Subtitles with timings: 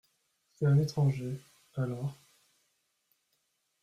[0.55, 1.37] C’est un étranger,
[1.75, 2.17] alors?